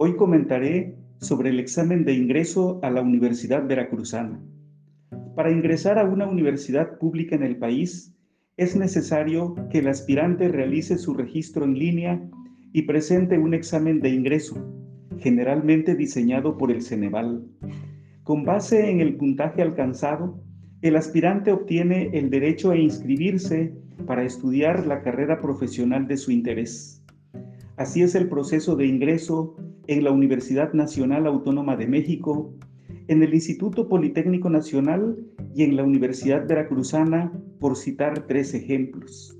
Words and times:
Hoy 0.00 0.14
comentaré 0.14 0.96
sobre 1.16 1.50
el 1.50 1.58
examen 1.58 2.04
de 2.04 2.12
ingreso 2.12 2.78
a 2.84 2.90
la 2.90 3.02
Universidad 3.02 3.66
Veracruzana. 3.66 4.40
Para 5.34 5.50
ingresar 5.50 5.98
a 5.98 6.04
una 6.04 6.28
universidad 6.28 6.98
pública 6.98 7.34
en 7.34 7.42
el 7.42 7.56
país, 7.56 8.14
es 8.56 8.76
necesario 8.76 9.56
que 9.72 9.80
el 9.80 9.88
aspirante 9.88 10.46
realice 10.46 10.98
su 10.98 11.14
registro 11.14 11.64
en 11.64 11.76
línea 11.76 12.22
y 12.72 12.82
presente 12.82 13.38
un 13.38 13.54
examen 13.54 14.00
de 14.00 14.10
ingreso, 14.10 14.72
generalmente 15.18 15.96
diseñado 15.96 16.56
por 16.56 16.70
el 16.70 16.82
Ceneval. 16.82 17.44
Con 18.22 18.44
base 18.44 18.90
en 18.90 19.00
el 19.00 19.16
puntaje 19.16 19.62
alcanzado, 19.62 20.40
el 20.80 20.94
aspirante 20.94 21.50
obtiene 21.50 22.10
el 22.12 22.30
derecho 22.30 22.70
a 22.70 22.76
inscribirse 22.76 23.74
para 24.06 24.22
estudiar 24.22 24.86
la 24.86 25.02
carrera 25.02 25.40
profesional 25.40 26.06
de 26.06 26.18
su 26.18 26.30
interés. 26.30 26.97
Así 27.78 28.02
es 28.02 28.14
el 28.16 28.28
proceso 28.28 28.74
de 28.74 28.86
ingreso 28.86 29.54
en 29.86 30.02
la 30.02 30.10
Universidad 30.10 30.72
Nacional 30.72 31.28
Autónoma 31.28 31.76
de 31.76 31.86
México, 31.86 32.52
en 33.06 33.22
el 33.22 33.32
Instituto 33.32 33.88
Politécnico 33.88 34.50
Nacional 34.50 35.16
y 35.54 35.62
en 35.62 35.76
la 35.76 35.84
Universidad 35.84 36.48
Veracruzana, 36.48 37.32
por 37.60 37.76
citar 37.76 38.26
tres 38.26 38.52
ejemplos. 38.52 39.38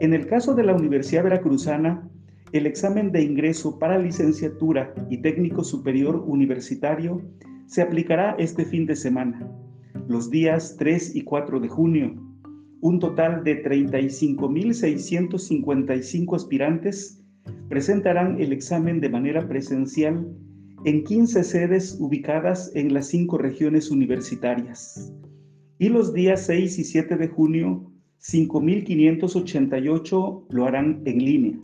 En 0.00 0.12
el 0.12 0.26
caso 0.26 0.56
de 0.56 0.64
la 0.64 0.74
Universidad 0.74 1.22
Veracruzana, 1.22 2.10
el 2.50 2.66
examen 2.66 3.12
de 3.12 3.22
ingreso 3.22 3.78
para 3.78 3.96
licenciatura 3.96 4.92
y 5.08 5.18
técnico 5.18 5.62
superior 5.62 6.16
universitario 6.26 7.22
se 7.66 7.80
aplicará 7.80 8.34
este 8.40 8.64
fin 8.64 8.86
de 8.86 8.96
semana 8.96 9.48
los 10.08 10.30
días 10.30 10.74
3 10.78 11.14
y 11.14 11.22
4 11.22 11.60
de 11.60 11.68
junio. 11.68 12.16
Un 12.80 12.98
total 12.98 13.44
de 13.44 13.62
35.655 13.62 16.34
aspirantes 16.34 17.21
presentarán 17.72 18.38
el 18.38 18.52
examen 18.52 19.00
de 19.00 19.08
manera 19.08 19.48
presencial 19.48 20.28
en 20.84 21.04
15 21.04 21.42
sedes 21.42 21.96
ubicadas 21.98 22.70
en 22.74 22.92
las 22.92 23.06
cinco 23.06 23.38
regiones 23.38 23.90
universitarias. 23.90 25.10
Y 25.78 25.88
los 25.88 26.12
días 26.12 26.44
6 26.44 26.78
y 26.78 26.84
7 26.84 27.16
de 27.16 27.28
junio, 27.28 27.90
5.588 28.20 30.44
lo 30.50 30.66
harán 30.66 31.00
en 31.06 31.24
línea. 31.24 31.58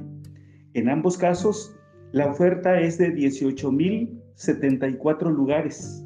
En 0.72 0.88
ambos 0.88 1.18
casos, 1.18 1.76
la 2.12 2.30
oferta 2.30 2.80
es 2.80 2.96
de 2.96 3.14
18.074 3.14 5.30
lugares 5.30 6.02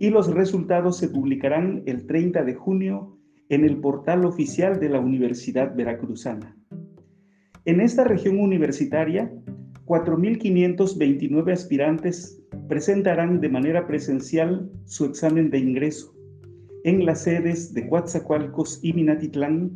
y 0.00 0.10
los 0.10 0.34
resultados 0.34 0.98
se 0.98 1.08
publicarán 1.08 1.84
el 1.86 2.04
30 2.08 2.42
de 2.42 2.54
junio 2.54 3.16
en 3.48 3.64
el 3.64 3.76
portal 3.76 4.24
oficial 4.24 4.80
de 4.80 4.88
la 4.88 4.98
Universidad 4.98 5.76
Veracruzana. 5.76 6.56
En 7.66 7.80
esta 7.80 8.04
región 8.04 8.40
universitaria, 8.40 9.30
4.529 9.84 11.52
aspirantes 11.52 12.40
presentarán 12.68 13.40
de 13.40 13.48
manera 13.48 13.86
presencial 13.86 14.70
su 14.84 15.04
examen 15.04 15.50
de 15.50 15.58
ingreso 15.58 16.14
en 16.84 17.04
las 17.04 17.24
sedes 17.24 17.74
de 17.74 17.88
Coatzacoalcos 17.88 18.78
y 18.82 18.92
Minatitlán, 18.92 19.74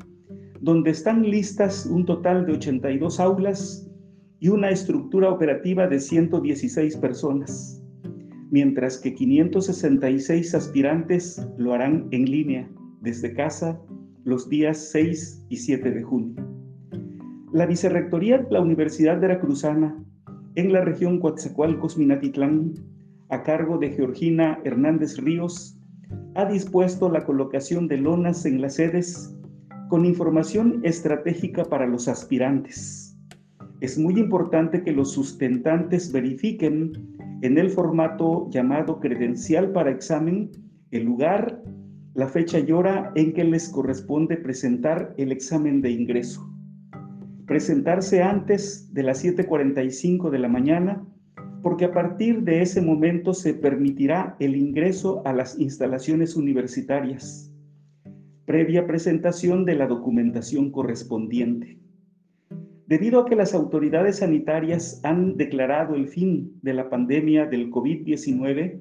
donde 0.61 0.91
están 0.91 1.23
listas 1.23 1.87
un 1.87 2.07
total 2.07 2.47
de 2.47 2.53
82 2.53 3.19
aulas 3.19 3.91
y 4.39 4.49
una 4.49 4.71
estructura 4.71 5.29
operativa 5.29 5.87
de 5.89 6.01
116 6.01 6.97
personas 6.97 7.81
mientras 8.51 8.99
que 8.99 9.15
566 9.15 10.55
aspirantes 10.55 11.47
lo 11.57 11.73
harán 11.73 12.09
en 12.11 12.25
línea 12.25 12.71
desde 13.01 13.33
casa 13.33 13.81
los 14.25 14.49
días 14.49 14.91
6 14.91 15.47
y 15.49 15.57
7 15.57 15.91
de 15.91 16.03
junio. 16.03 16.50
La 17.53 17.67
Vicerrectoría 17.67 18.39
de 18.39 18.49
la 18.49 18.61
Universidad 18.61 19.21
Veracruzana 19.21 19.97
en 20.55 20.73
la 20.73 20.83
región 20.83 21.19
Coatzacoalcos-Minatitlán, 21.19 22.75
a 23.29 23.43
cargo 23.43 23.77
de 23.77 23.91
Georgina 23.91 24.61
Hernández 24.63 25.17
Ríos, 25.17 25.77
ha 26.37 26.45
dispuesto 26.45 27.11
la 27.11 27.25
colocación 27.25 27.89
de 27.89 27.97
lonas 27.97 28.47
en 28.47 28.63
las 28.63 28.77
sedes 28.77 29.37
con 29.89 30.07
información 30.07 30.79
estratégica 30.85 31.65
para 31.65 31.89
los 31.89 32.07
aspirantes. 32.07 33.19
Es 33.81 33.99
muy 33.99 34.21
importante 34.21 34.85
que 34.85 34.93
los 34.93 35.11
sustentantes 35.11 36.13
verifiquen 36.13 36.93
en 37.43 37.59
el 37.59 37.71
formato 37.71 38.49
llamado 38.51 39.01
credencial 39.01 39.73
para 39.73 39.91
examen 39.91 40.53
el 40.93 41.03
lugar, 41.03 41.61
la 42.15 42.29
fecha 42.29 42.61
y 42.61 42.71
hora 42.71 43.11
en 43.17 43.33
que 43.33 43.43
les 43.43 43.69
corresponde 43.69 44.37
presentar 44.37 45.13
el 45.17 45.33
examen 45.33 45.81
de 45.81 45.91
ingreso. 45.91 46.50
Presentarse 47.51 48.23
antes 48.23 48.95
de 48.95 49.03
las 49.03 49.25
7.45 49.25 50.31
de 50.31 50.39
la 50.39 50.47
mañana 50.47 51.05
porque 51.65 51.87
a 51.87 51.93
partir 51.93 52.43
de 52.43 52.63
ese 52.63 52.81
momento 52.81 53.35
se 53.35 53.55
permitirá 53.55 54.37
el 54.39 54.55
ingreso 54.55 55.21
a 55.27 55.33
las 55.33 55.59
instalaciones 55.59 56.37
universitarias, 56.37 57.53
previa 58.45 58.87
presentación 58.87 59.65
de 59.65 59.75
la 59.75 59.89
documentación 59.89 60.71
correspondiente. 60.71 61.81
Debido 62.87 63.19
a 63.19 63.27
que 63.27 63.35
las 63.35 63.53
autoridades 63.53 64.19
sanitarias 64.19 65.01
han 65.03 65.37
declarado 65.37 65.97
el 65.97 66.07
fin 66.07 66.57
de 66.63 66.75
la 66.75 66.89
pandemia 66.89 67.47
del 67.47 67.69
COVID-19, 67.69 68.81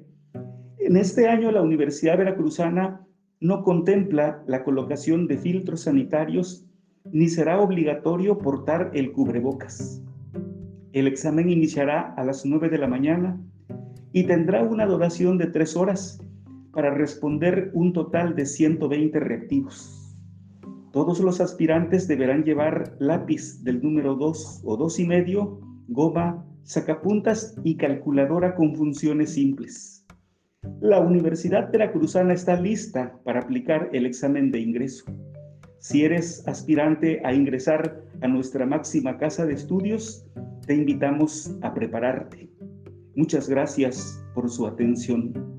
en 0.78 0.96
este 0.96 1.26
año 1.26 1.50
la 1.50 1.62
Universidad 1.62 2.18
Veracruzana 2.18 3.04
no 3.40 3.64
contempla 3.64 4.44
la 4.46 4.62
colocación 4.62 5.26
de 5.26 5.38
filtros 5.38 5.80
sanitarios 5.80 6.69
ni 7.12 7.28
será 7.28 7.60
obligatorio 7.60 8.38
portar 8.38 8.90
el 8.94 9.12
cubrebocas. 9.12 10.02
El 10.92 11.06
examen 11.06 11.48
iniciará 11.48 12.14
a 12.14 12.24
las 12.24 12.44
9 12.44 12.68
de 12.68 12.78
la 12.78 12.88
mañana 12.88 13.40
y 14.12 14.24
tendrá 14.24 14.62
una 14.62 14.86
duración 14.86 15.38
de 15.38 15.46
tres 15.46 15.76
horas 15.76 16.20
para 16.72 16.90
responder 16.92 17.70
un 17.74 17.92
total 17.92 18.34
de 18.34 18.46
120 18.46 19.20
reactivos. 19.20 20.16
Todos 20.92 21.20
los 21.20 21.40
aspirantes 21.40 22.08
deberán 22.08 22.42
llevar 22.42 22.96
lápiz 22.98 23.62
del 23.62 23.80
número 23.80 24.16
2 24.16 24.62
o 24.64 24.76
2 24.76 24.98
y 25.00 25.06
medio, 25.06 25.60
goma, 25.88 26.44
sacapuntas 26.64 27.56
y 27.62 27.76
calculadora 27.76 28.54
con 28.56 28.74
funciones 28.74 29.34
simples. 29.34 30.04
La 30.80 31.00
Universidad 31.00 31.70
Veracruzana 31.70 32.34
está 32.34 32.60
lista 32.60 33.18
para 33.24 33.40
aplicar 33.40 33.88
el 33.92 34.04
examen 34.04 34.50
de 34.50 34.60
ingreso. 34.60 35.04
Si 35.80 36.04
eres 36.04 36.46
aspirante 36.46 37.22
a 37.24 37.32
ingresar 37.32 38.04
a 38.20 38.28
nuestra 38.28 38.66
máxima 38.66 39.16
casa 39.16 39.46
de 39.46 39.54
estudios, 39.54 40.26
te 40.66 40.74
invitamos 40.74 41.56
a 41.62 41.72
prepararte. 41.72 42.50
Muchas 43.16 43.48
gracias 43.48 44.22
por 44.34 44.50
su 44.50 44.66
atención. 44.66 45.49